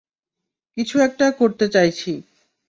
কিছু 0.77 0.95
একটা 0.99 1.25
করতে 1.31 1.65
চাইছি। 1.67 2.11